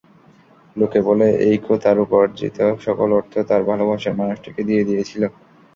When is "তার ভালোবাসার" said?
3.49-4.17